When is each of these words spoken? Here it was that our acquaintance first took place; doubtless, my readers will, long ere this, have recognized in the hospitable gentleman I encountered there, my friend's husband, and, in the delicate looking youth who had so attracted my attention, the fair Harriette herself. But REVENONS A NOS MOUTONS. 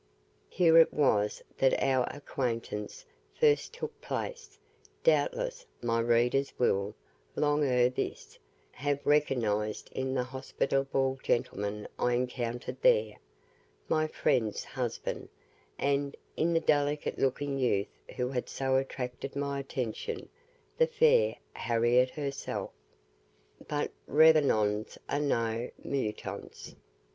Here 0.49 0.79
it 0.79 0.91
was 0.91 1.43
that 1.59 1.79
our 1.79 2.05
acquaintance 2.09 3.05
first 3.39 3.71
took 3.73 4.01
place; 4.01 4.57
doubtless, 5.03 5.67
my 5.79 5.99
readers 5.99 6.51
will, 6.57 6.95
long 7.35 7.63
ere 7.63 7.87
this, 7.87 8.39
have 8.71 9.05
recognized 9.05 9.91
in 9.93 10.15
the 10.15 10.23
hospitable 10.23 11.19
gentleman 11.21 11.87
I 11.99 12.13
encountered 12.15 12.77
there, 12.81 13.17
my 13.87 14.07
friend's 14.07 14.63
husband, 14.63 15.29
and, 15.77 16.17
in 16.35 16.55
the 16.55 16.59
delicate 16.61 17.19
looking 17.19 17.59
youth 17.59 17.95
who 18.15 18.29
had 18.29 18.49
so 18.49 18.77
attracted 18.77 19.35
my 19.35 19.59
attention, 19.59 20.29
the 20.79 20.87
fair 20.87 21.35
Harriette 21.53 22.09
herself. 22.15 22.71
But 23.67 23.91
REVENONS 24.07 24.97
A 25.07 25.19
NOS 25.19 25.69
MOUTONS. 25.83 26.75